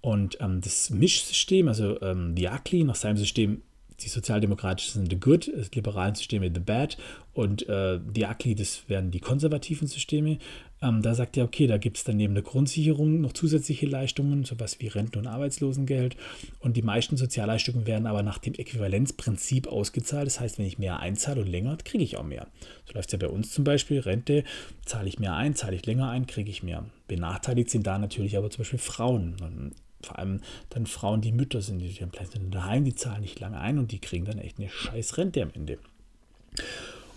Und 0.00 0.38
ähm, 0.40 0.60
das 0.62 0.90
Mischsystem, 0.90 1.68
also 1.68 2.00
ähm, 2.00 2.34
Diakli 2.34 2.84
nach 2.84 2.94
seinem 2.94 3.18
System 3.18 3.62
die 4.02 4.08
sozialdemokratischen 4.08 5.02
sind 5.02 5.10
the 5.10 5.20
good, 5.20 5.46
die 5.46 5.76
liberalen 5.76 6.14
Systeme 6.14 6.50
the 6.52 6.60
bad 6.60 6.96
und 7.32 7.68
äh, 7.68 8.00
die 8.02 8.24
Ugly, 8.24 8.54
das 8.54 8.82
wären 8.88 9.10
die 9.10 9.20
konservativen 9.20 9.86
Systeme. 9.86 10.38
Ähm, 10.82 11.02
da 11.02 11.14
sagt 11.14 11.36
er, 11.36 11.44
okay, 11.44 11.66
da 11.66 11.78
gibt 11.78 11.98
es 11.98 12.04
dann 12.04 12.16
neben 12.16 12.34
der 12.34 12.42
Grundsicherung 12.42 13.20
noch 13.20 13.32
zusätzliche 13.32 13.86
Leistungen, 13.86 14.44
sowas 14.44 14.80
wie 14.80 14.88
Renten- 14.88 15.18
und 15.18 15.26
Arbeitslosengeld. 15.26 16.16
Und 16.58 16.76
die 16.76 16.82
meisten 16.82 17.16
Sozialleistungen 17.16 17.86
werden 17.86 18.06
aber 18.06 18.22
nach 18.22 18.38
dem 18.38 18.54
Äquivalenzprinzip 18.54 19.68
ausgezahlt. 19.68 20.26
Das 20.26 20.40
heißt, 20.40 20.58
wenn 20.58 20.66
ich 20.66 20.78
mehr 20.78 20.98
einzahle 20.98 21.42
und 21.42 21.48
länger, 21.48 21.76
kriege 21.84 22.02
ich 22.02 22.16
auch 22.16 22.24
mehr. 22.24 22.46
So 22.86 22.94
läuft 22.94 23.08
es 23.08 23.20
ja 23.20 23.26
bei 23.26 23.32
uns 23.32 23.52
zum 23.52 23.64
Beispiel. 23.64 24.00
Rente, 24.00 24.44
zahle 24.84 25.08
ich 25.08 25.18
mehr 25.18 25.34
ein, 25.34 25.54
zahle 25.54 25.76
ich 25.76 25.86
länger 25.86 26.08
ein, 26.10 26.26
kriege 26.26 26.50
ich 26.50 26.62
mehr. 26.62 26.86
Benachteiligt 27.08 27.70
sind 27.70 27.86
da 27.86 27.98
natürlich 27.98 28.36
aber 28.36 28.50
zum 28.50 28.58
Beispiel 28.58 28.78
Frauen 28.78 29.74
vor 30.02 30.18
allem 30.18 30.40
dann 30.70 30.86
Frauen, 30.86 31.20
die 31.20 31.32
Mütter 31.32 31.62
sind, 31.62 31.78
die 31.78 31.92
haben 32.00 32.10
vielleicht 32.12 32.38
daheim, 32.50 32.84
die 32.84 32.94
zahlen 32.94 33.22
nicht 33.22 33.40
lange 33.40 33.58
ein 33.58 33.78
und 33.78 33.92
die 33.92 33.98
kriegen 33.98 34.24
dann 34.24 34.38
echt 34.38 34.58
eine 34.58 34.68
scheiß 34.68 35.18
Rente 35.18 35.42
am 35.42 35.50
Ende. 35.54 35.78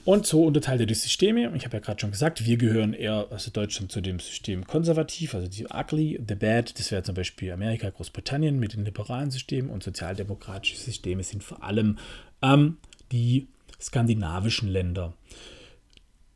Und 0.06 0.26
so 0.26 0.44
unterteilt 0.44 0.82
er 0.82 0.86
die 0.86 0.94
Systeme. 0.94 1.50
Ich 1.56 1.66
habe 1.66 1.78
ja 1.78 1.80
gerade 1.82 2.02
schon 2.02 2.12
gesagt, 2.12 2.46
wir 2.46 2.58
gehören 2.58 2.94
eher, 2.94 3.28
also 3.30 3.52
Deutschland, 3.52 3.92
zu 3.92 4.02
dem 4.02 4.20
System 4.20 4.68
konservativ, 4.68 5.34
also 5.34 5.48
die 5.48 5.66
ugly, 5.66 6.20
the 6.28 6.36
bad, 6.36 6.78
das 6.78 6.92
wäre 6.92 7.04
zum 7.04 7.16
Beispiel 7.16 7.52
Amerika, 7.54 7.90
Großbritannien 7.90 8.60
mit 8.60 8.74
den 8.74 8.84
liberalen 8.84 9.32
Systemen 9.32 9.70
und 9.70 9.82
sozialdemokratische 9.82 10.76
Systeme 10.76 11.24
sind 11.24 11.42
vor 11.42 11.64
allem 11.64 11.98
ähm, 12.42 12.78
die 13.14 13.48
skandinavischen 13.80 14.68
Länder. 14.68 15.14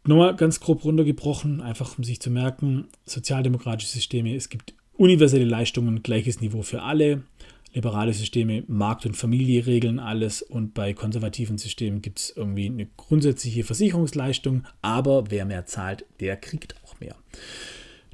Nur 0.06 0.18
mal 0.20 0.36
ganz 0.38 0.62
grob 0.62 0.86
runtergebrochen, 0.86 1.60
einfach 1.60 1.98
um 1.98 2.06
sich 2.06 2.22
zu 2.22 2.30
merken, 2.30 2.88
sozialdemokratische 3.06 3.92
Systeme, 3.92 4.34
es 4.34 4.48
gibt 4.48 4.74
Universelle 4.98 5.46
Leistungen, 5.46 6.02
gleiches 6.02 6.42
Niveau 6.42 6.64
für 6.64 6.82
alle. 6.82 7.24
Liberale 7.74 8.14
Systeme, 8.14 8.64
Markt 8.68 9.06
und 9.06 9.16
Familie 9.16 9.68
regeln 9.68 10.00
alles 10.00 10.42
und 10.42 10.74
bei 10.74 10.94
konservativen 10.94 11.60
Systemen 11.60 12.02
gibt 12.02 12.18
es 12.18 12.34
irgendwie 12.36 12.66
eine 12.66 12.88
grundsätzliche 12.98 13.64
Versicherungsleistung, 13.64 14.64
aber 14.82 15.30
wer 15.30 15.46
mehr 15.46 15.68
zahlt, 15.68 16.06
der 16.20 16.38
kriegt 16.38 16.76
auch 16.84 17.00
mehr. 17.00 17.16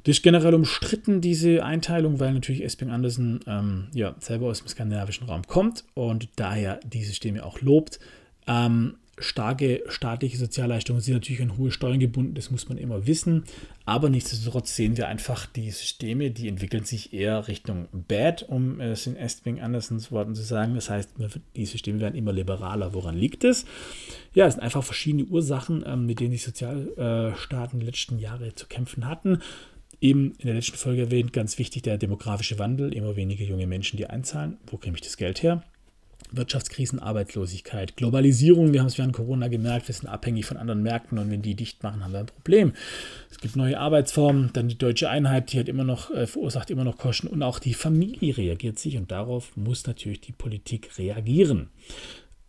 Das 0.02 0.16
ist 0.18 0.22
generell 0.22 0.52
umstritten, 0.52 1.22
diese 1.22 1.64
Einteilung, 1.64 2.20
weil 2.20 2.34
natürlich 2.34 2.62
Esping 2.62 2.90
Andersen 2.90 3.40
ähm, 3.46 3.86
ja, 3.94 4.14
selber 4.18 4.48
aus 4.48 4.58
dem 4.58 4.68
skandinavischen 4.68 5.26
Raum 5.26 5.46
kommt 5.46 5.84
und 5.94 6.28
daher 6.36 6.78
die 6.84 7.04
Systeme 7.04 7.46
auch 7.46 7.62
lobt. 7.62 8.00
Ähm, 8.46 8.96
starke 9.18 9.82
staatliche 9.88 10.36
Sozialleistungen 10.36 11.00
sind 11.00 11.14
natürlich 11.14 11.42
an 11.42 11.56
hohe 11.56 11.70
Steuern 11.70 12.00
gebunden, 12.00 12.34
das 12.34 12.50
muss 12.50 12.68
man 12.68 12.78
immer 12.78 13.06
wissen. 13.06 13.44
Aber 13.84 14.08
nichtsdestotrotz 14.08 14.74
sehen 14.74 14.96
wir 14.96 15.08
einfach, 15.08 15.46
die 15.46 15.70
Systeme, 15.70 16.30
die 16.30 16.48
entwickeln 16.48 16.84
sich 16.84 17.12
eher 17.12 17.48
Richtung 17.48 17.88
Bad, 17.92 18.42
um 18.48 18.80
es 18.80 19.06
in 19.06 19.16
Estwing 19.16 19.60
Andersens 19.60 20.10
Worten 20.10 20.34
zu 20.34 20.42
sagen. 20.42 20.74
Das 20.74 20.90
heißt, 20.90 21.14
die 21.56 21.66
Systeme 21.66 22.00
werden 22.00 22.14
immer 22.14 22.32
liberaler. 22.32 22.94
Woran 22.94 23.16
liegt 23.16 23.44
es? 23.44 23.66
Ja, 24.32 24.46
es 24.46 24.54
sind 24.54 24.62
einfach 24.62 24.84
verschiedene 24.84 25.24
Ursachen, 25.24 25.84
ähm, 25.86 26.06
mit 26.06 26.20
denen 26.20 26.32
die 26.32 26.38
Sozialstaaten 26.38 27.80
die 27.80 27.86
letzten 27.86 28.18
Jahre 28.18 28.54
zu 28.54 28.66
kämpfen 28.66 29.06
hatten. 29.06 29.40
Eben 30.00 30.32
in 30.38 30.46
der 30.46 30.54
letzten 30.54 30.76
Folge 30.76 31.02
erwähnt, 31.02 31.32
ganz 31.32 31.58
wichtig, 31.58 31.82
der 31.82 31.98
demografische 31.98 32.58
Wandel, 32.58 32.92
immer 32.92 33.16
weniger 33.16 33.44
junge 33.44 33.66
Menschen, 33.66 33.96
die 33.96 34.06
einzahlen. 34.06 34.58
Wo 34.66 34.76
kriege 34.76 34.96
ich 34.96 35.02
das 35.02 35.16
Geld 35.16 35.42
her? 35.42 35.62
Wirtschaftskrisen, 36.32 36.98
Arbeitslosigkeit, 36.98 37.96
Globalisierung, 37.96 38.72
wir 38.72 38.80
haben 38.80 38.88
es 38.88 38.98
während 38.98 39.12
Corona 39.12 39.48
gemerkt, 39.48 39.88
wir 39.88 39.94
sind 39.94 40.08
abhängig 40.08 40.46
von 40.46 40.56
anderen 40.56 40.82
Märkten 40.82 41.18
und 41.18 41.30
wenn 41.30 41.42
die 41.42 41.54
dicht 41.54 41.82
machen, 41.82 42.04
haben 42.04 42.12
wir 42.12 42.20
ein 42.20 42.26
Problem. 42.26 42.72
Es 43.30 43.38
gibt 43.38 43.56
neue 43.56 43.78
Arbeitsformen, 43.78 44.50
dann 44.52 44.68
die 44.68 44.78
deutsche 44.78 45.08
Einheit, 45.08 45.52
die 45.52 45.58
hat 45.58 45.68
immer 45.68 45.84
noch, 45.84 46.10
äh, 46.10 46.26
verursacht 46.26 46.70
immer 46.70 46.84
noch 46.84 46.98
Kosten 46.98 47.26
und 47.26 47.42
auch 47.42 47.58
die 47.58 47.74
Familie 47.74 48.36
reagiert 48.36 48.78
sich 48.78 48.96
und 48.96 49.10
darauf 49.10 49.56
muss 49.56 49.86
natürlich 49.86 50.20
die 50.20 50.32
Politik 50.32 50.98
reagieren. 50.98 51.68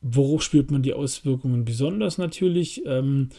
Worauf 0.01 0.44
spürt 0.44 0.72
man 0.72 0.84
die 0.84 0.94
Auswirkungen 0.94 1.65
besonders 1.65 2.17
natürlich? 2.17 2.86
Ähm, 2.86 3.29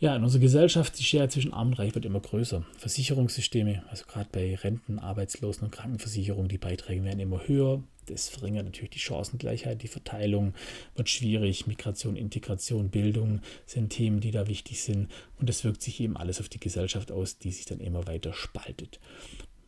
ja, 0.00 0.14
in 0.14 0.22
unserer 0.22 0.42
Gesellschaft, 0.42 0.98
die 0.98 1.02
Schere 1.02 1.28
zwischen 1.28 1.52
Arm 1.52 1.68
und 1.68 1.78
Reich 1.78 1.94
wird 1.94 2.04
immer 2.04 2.20
größer. 2.20 2.64
Versicherungssysteme, 2.76 3.82
also 3.90 4.04
gerade 4.06 4.28
bei 4.30 4.54
Renten, 4.54 5.00
Arbeitslosen 5.00 5.64
und 5.64 5.72
Krankenversicherungen, 5.72 6.48
die 6.48 6.58
Beiträge 6.58 7.02
werden 7.02 7.18
immer 7.18 7.46
höher. 7.48 7.82
Das 8.10 8.28
verringert 8.28 8.64
natürlich 8.64 8.90
die 8.90 8.98
Chancengleichheit, 8.98 9.82
die 9.82 9.88
Verteilung 9.88 10.54
wird 10.94 11.08
schwierig. 11.08 11.66
Migration, 11.66 12.16
Integration, 12.16 12.90
Bildung 12.90 13.40
sind 13.66 13.90
Themen, 13.90 14.20
die 14.20 14.30
da 14.30 14.46
wichtig 14.46 14.82
sind. 14.82 15.08
Und 15.38 15.48
das 15.48 15.64
wirkt 15.64 15.82
sich 15.82 16.00
eben 16.00 16.16
alles 16.16 16.40
auf 16.40 16.48
die 16.48 16.60
Gesellschaft 16.60 17.12
aus, 17.12 17.38
die 17.38 17.50
sich 17.50 17.66
dann 17.66 17.80
immer 17.80 18.06
weiter 18.06 18.32
spaltet. 18.32 19.00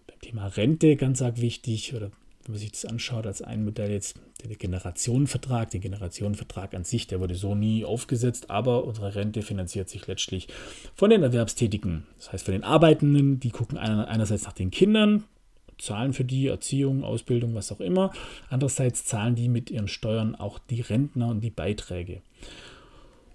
Beim 0.06 0.20
Thema 0.20 0.46
Rente 0.46 0.96
ganz 0.96 1.22
arg 1.22 1.40
wichtig, 1.40 1.94
oder 1.94 2.10
wenn 2.44 2.52
man 2.52 2.58
sich 2.58 2.72
das 2.72 2.86
anschaut, 2.86 3.26
als 3.26 3.42
ein 3.42 3.64
Modell 3.64 3.90
jetzt 3.90 4.16
der 4.42 4.56
Generationenvertrag, 4.56 5.70
den 5.70 5.82
Generationenvertrag 5.82 6.74
an 6.74 6.84
sich, 6.84 7.06
der 7.06 7.20
wurde 7.20 7.34
so 7.34 7.54
nie 7.54 7.84
aufgesetzt, 7.84 8.50
aber 8.50 8.84
unsere 8.84 9.14
Rente 9.14 9.42
finanziert 9.42 9.90
sich 9.90 10.06
letztlich 10.06 10.48
von 10.94 11.10
den 11.10 11.22
Erwerbstätigen. 11.22 12.06
Das 12.16 12.32
heißt, 12.32 12.44
von 12.44 12.52
den 12.52 12.64
Arbeitenden, 12.64 13.40
die 13.40 13.50
gucken 13.50 13.76
einerseits 13.76 14.44
nach 14.44 14.54
den 14.54 14.70
Kindern, 14.70 15.24
zahlen 15.82 16.12
für 16.12 16.24
die 16.24 16.46
Erziehung, 16.46 17.04
Ausbildung, 17.04 17.54
was 17.54 17.72
auch 17.72 17.80
immer. 17.80 18.12
Andererseits 18.48 19.04
zahlen 19.04 19.34
die 19.34 19.48
mit 19.48 19.70
ihren 19.70 19.88
Steuern 19.88 20.34
auch 20.34 20.58
die 20.58 20.80
Rentner 20.80 21.28
und 21.28 21.40
die 21.40 21.50
Beiträge. 21.50 22.22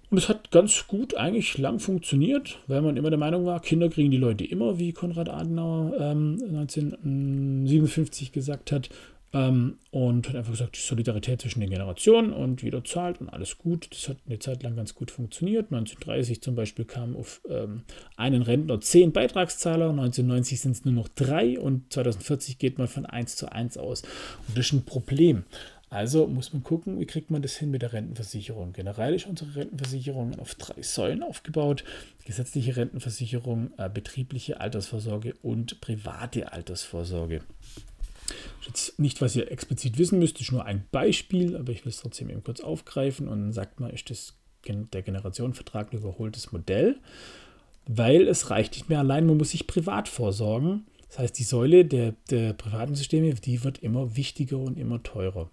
Und 0.08 0.18
es 0.18 0.28
hat 0.28 0.52
ganz 0.52 0.86
gut 0.86 1.16
eigentlich 1.16 1.58
lang 1.58 1.80
funktioniert, 1.80 2.60
weil 2.68 2.80
man 2.80 2.96
immer 2.96 3.10
der 3.10 3.18
Meinung 3.18 3.44
war, 3.44 3.60
Kinder 3.60 3.88
kriegen 3.88 4.12
die 4.12 4.16
Leute 4.16 4.44
immer, 4.44 4.78
wie 4.78 4.92
Konrad 4.92 5.28
Adenauer 5.28 5.94
ähm, 5.98 6.38
1957 6.42 8.30
gesagt 8.30 8.70
hat. 8.70 8.88
Ähm, 9.36 9.78
und 9.90 10.28
hat 10.28 10.36
einfach 10.36 10.52
gesagt, 10.52 10.76
die 10.76 10.80
Solidarität 10.80 11.42
zwischen 11.42 11.60
den 11.60 11.68
Generationen 11.68 12.32
und 12.32 12.62
jeder 12.62 12.84
zahlt 12.84 13.20
und 13.20 13.28
alles 13.28 13.58
gut. 13.58 13.88
Das 13.90 14.08
hat 14.08 14.16
eine 14.26 14.38
Zeit 14.38 14.62
lang 14.62 14.76
ganz 14.76 14.94
gut 14.94 15.10
funktioniert. 15.10 15.66
1930 15.72 16.40
zum 16.40 16.54
Beispiel 16.54 16.84
kamen 16.86 17.16
auf 17.16 17.42
ähm, 17.48 17.82
einen 18.16 18.42
Rentner 18.42 18.80
zehn 18.80 19.12
Beitragszahler, 19.12 19.90
1990 19.90 20.60
sind 20.60 20.72
es 20.72 20.84
nur 20.84 20.94
noch 20.94 21.08
drei 21.08 21.58
und 21.58 21.92
2040 21.92 22.58
geht 22.58 22.78
man 22.78 22.88
von 22.88 23.04
1 23.04 23.36
zu 23.36 23.52
1 23.52 23.76
aus. 23.76 24.02
Und 24.48 24.56
das 24.56 24.66
ist 24.66 24.72
ein 24.72 24.84
Problem. 24.84 25.44
Also 25.90 26.26
muss 26.26 26.52
man 26.52 26.62
gucken, 26.62 26.98
wie 26.98 27.06
kriegt 27.06 27.30
man 27.30 27.42
das 27.42 27.56
hin 27.56 27.70
mit 27.70 27.82
der 27.82 27.92
Rentenversicherung. 27.92 28.72
Generell 28.72 29.14
ist 29.14 29.26
unsere 29.26 29.54
Rentenversicherung 29.54 30.38
auf 30.38 30.54
drei 30.54 30.82
Säulen 30.82 31.22
aufgebaut. 31.22 31.84
Gesetzliche 32.24 32.76
Rentenversicherung, 32.76 33.70
äh, 33.76 33.88
betriebliche 33.88 34.60
Altersvorsorge 34.60 35.34
und 35.42 35.80
private 35.80 36.52
Altersvorsorge. 36.52 37.42
Jetzt 38.66 38.98
nicht, 38.98 39.20
was 39.20 39.36
ihr 39.36 39.50
explizit 39.50 39.98
wissen 39.98 40.18
müsst, 40.18 40.40
ist 40.40 40.52
nur 40.52 40.64
ein 40.64 40.86
Beispiel, 40.90 41.56
aber 41.56 41.72
ich 41.72 41.84
will 41.84 41.90
es 41.90 42.00
trotzdem 42.00 42.30
eben 42.30 42.42
kurz 42.42 42.60
aufgreifen 42.60 43.28
und 43.28 43.40
dann 43.40 43.52
sagt 43.52 43.80
man, 43.80 43.90
ist 43.90 44.10
das 44.10 44.34
der 44.68 45.02
Generationenvertrag 45.02 45.92
ein 45.92 45.98
überholtes 45.98 46.50
Modell, 46.50 46.96
weil 47.86 48.26
es 48.26 48.50
reicht 48.50 48.74
nicht 48.74 48.88
mehr 48.88 48.98
allein, 48.98 49.26
man 49.26 49.36
muss 49.36 49.50
sich 49.50 49.68
privat 49.68 50.08
vorsorgen. 50.08 50.86
Das 51.08 51.20
heißt, 51.20 51.38
die 51.38 51.44
Säule 51.44 51.84
der, 51.84 52.14
der 52.30 52.52
privaten 52.52 52.96
Systeme, 52.96 53.32
die 53.34 53.62
wird 53.62 53.78
immer 53.78 54.16
wichtiger 54.16 54.58
und 54.58 54.76
immer 54.76 55.02
teurer. 55.04 55.50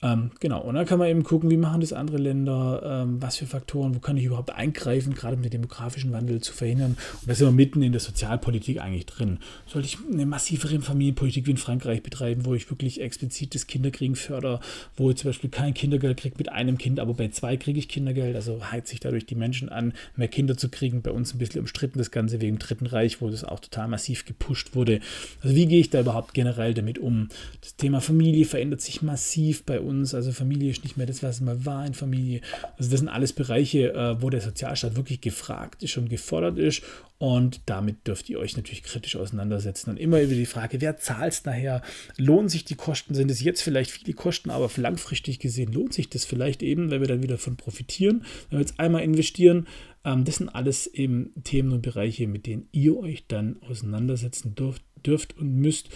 Ähm, 0.00 0.30
genau, 0.38 0.60
und 0.60 0.76
dann 0.76 0.86
kann 0.86 1.00
man 1.00 1.08
eben 1.08 1.24
gucken, 1.24 1.50
wie 1.50 1.56
machen 1.56 1.80
das 1.80 1.92
andere 1.92 2.18
Länder, 2.18 3.02
ähm, 3.02 3.20
was 3.20 3.36
für 3.36 3.46
Faktoren, 3.46 3.96
wo 3.96 3.98
kann 3.98 4.16
ich 4.16 4.24
überhaupt 4.24 4.50
eingreifen, 4.50 5.12
gerade 5.12 5.34
um 5.34 5.42
den 5.42 5.50
demografischen 5.50 6.12
Wandel 6.12 6.40
zu 6.40 6.52
verhindern. 6.52 6.96
Und 7.20 7.28
da 7.28 7.34
sind 7.34 7.48
wir 7.48 7.52
mitten 7.52 7.82
in 7.82 7.90
der 7.90 8.00
Sozialpolitik 8.00 8.80
eigentlich 8.80 9.06
drin. 9.06 9.38
Sollte 9.66 9.88
ich 9.88 9.98
eine 10.12 10.24
massivere 10.24 10.80
Familienpolitik 10.80 11.46
wie 11.46 11.50
in 11.50 11.56
Frankreich 11.56 12.04
betreiben, 12.04 12.44
wo 12.44 12.54
ich 12.54 12.70
wirklich 12.70 13.00
explizit 13.00 13.56
das 13.56 13.66
Kinderkriegen 13.66 14.14
fördere, 14.14 14.60
wo 14.96 15.10
ich 15.10 15.16
zum 15.16 15.30
Beispiel 15.30 15.50
kein 15.50 15.74
Kindergeld 15.74 16.18
kriege 16.18 16.36
mit 16.38 16.52
einem 16.52 16.78
Kind, 16.78 17.00
aber 17.00 17.14
bei 17.14 17.28
zwei 17.30 17.56
kriege 17.56 17.80
ich 17.80 17.88
Kindergeld, 17.88 18.36
also 18.36 18.70
heizt 18.70 18.88
sich 18.88 19.00
dadurch 19.00 19.26
die 19.26 19.34
Menschen 19.34 19.68
an, 19.68 19.94
mehr 20.14 20.28
Kinder 20.28 20.56
zu 20.56 20.68
kriegen. 20.68 21.02
Bei 21.02 21.10
uns 21.10 21.34
ein 21.34 21.38
bisschen 21.38 21.60
umstritten 21.60 21.98
das 21.98 22.12
Ganze 22.12 22.40
wegen 22.40 22.54
dem 22.54 22.58
Dritten 22.60 22.86
Reich, 22.86 23.20
wo 23.20 23.30
das 23.30 23.42
auch 23.42 23.58
total 23.58 23.88
massiv 23.88 24.24
gepusht 24.24 24.76
wurde. 24.76 25.00
Also 25.42 25.56
wie 25.56 25.66
gehe 25.66 25.80
ich 25.80 25.90
da 25.90 26.00
überhaupt 26.00 26.34
generell 26.34 26.72
damit 26.72 27.00
um? 27.00 27.30
Das 27.60 27.74
Thema 27.74 28.00
Familie 28.00 28.44
verändert 28.44 28.80
sich 28.80 29.02
massiv 29.02 29.64
bei 29.64 29.80
uns 29.80 29.87
uns. 29.88 30.14
Also 30.14 30.32
Familie 30.32 30.70
ist 30.70 30.84
nicht 30.84 30.96
mehr 30.96 31.06
das, 31.06 31.22
was 31.22 31.36
es 31.36 31.40
mal 31.40 31.64
war 31.64 31.86
in 31.86 31.94
Familie. 31.94 32.40
Also 32.76 32.90
das 32.90 33.00
sind 33.00 33.08
alles 33.08 33.32
Bereiche, 33.32 33.92
äh, 33.92 34.22
wo 34.22 34.30
der 34.30 34.40
Sozialstaat 34.40 34.96
wirklich 34.96 35.20
gefragt 35.20 35.82
ist 35.82 35.96
und 35.96 36.08
gefordert 36.08 36.58
ist. 36.58 36.82
Und 37.18 37.62
damit 37.66 38.06
dürft 38.06 38.30
ihr 38.30 38.38
euch 38.38 38.56
natürlich 38.56 38.84
kritisch 38.84 39.16
auseinandersetzen. 39.16 39.90
Und 39.90 39.96
immer 39.96 40.20
über 40.20 40.34
die 40.34 40.46
Frage, 40.46 40.80
wer 40.80 40.98
zahlt 40.98 41.32
es 41.32 41.44
nachher? 41.44 41.82
Lohnen 42.16 42.48
sich 42.48 42.64
die 42.64 42.76
Kosten? 42.76 43.14
Sind 43.14 43.30
es 43.30 43.42
jetzt 43.42 43.60
vielleicht 43.60 43.90
viele 43.90 44.14
Kosten, 44.14 44.50
aber 44.50 44.70
langfristig 44.76 45.40
gesehen 45.40 45.72
lohnt 45.72 45.94
sich 45.94 46.08
das 46.08 46.24
vielleicht 46.24 46.62
eben, 46.62 46.90
weil 46.90 47.00
wir 47.00 47.08
dann 47.08 47.22
wieder 47.22 47.34
davon 47.34 47.56
profitieren, 47.56 48.24
wenn 48.50 48.58
wir 48.58 48.64
jetzt 48.64 48.78
einmal 48.78 49.02
investieren. 49.02 49.66
Ähm, 50.04 50.24
das 50.24 50.36
sind 50.36 50.48
alles 50.48 50.86
eben 50.86 51.32
Themen 51.42 51.72
und 51.72 51.82
Bereiche, 51.82 52.28
mit 52.28 52.46
denen 52.46 52.68
ihr 52.70 52.96
euch 52.96 53.26
dann 53.26 53.60
auseinandersetzen 53.68 54.54
dürft, 54.54 54.82
dürft 55.04 55.36
und 55.36 55.56
müsst. 55.56 55.88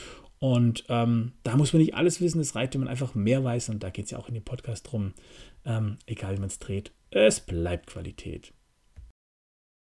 Und 0.42 0.82
ähm, 0.88 1.30
da 1.44 1.56
muss 1.56 1.72
man 1.72 1.80
nicht 1.80 1.94
alles 1.94 2.20
wissen, 2.20 2.40
es 2.40 2.56
reicht, 2.56 2.74
wenn 2.74 2.80
man 2.80 2.88
einfach 2.88 3.14
mehr 3.14 3.44
weiß. 3.44 3.68
Und 3.68 3.84
da 3.84 3.90
geht 3.90 4.06
es 4.06 4.10
ja 4.10 4.18
auch 4.18 4.26
in 4.26 4.34
dem 4.34 4.42
Podcast 4.42 4.90
drum, 4.90 5.12
ähm, 5.64 5.98
egal 6.04 6.34
wie 6.34 6.40
man 6.40 6.48
es 6.48 6.58
dreht, 6.58 6.90
es 7.12 7.38
bleibt 7.38 7.86
Qualität. 7.86 8.52